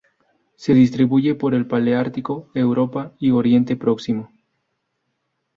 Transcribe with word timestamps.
Se 0.55 0.73
distribuyen 0.73 1.37
por 1.37 1.53
el 1.53 1.67
paleártico: 1.67 2.49
Europa 2.55 3.13
y 3.19 3.29
Oriente 3.29 3.75
Próximo. 3.75 4.31